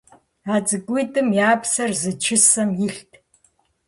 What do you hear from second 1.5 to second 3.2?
псэр зы чысэм илът.